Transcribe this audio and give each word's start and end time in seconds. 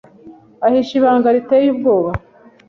ahishe 0.65 0.93
ibanga 0.99 1.27
riteye 1.35 1.67
ubwoba. 1.73 2.11